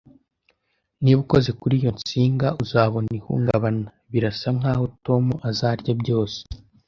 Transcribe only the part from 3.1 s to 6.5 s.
ihungabana Birasa nkaho Tom azarya byose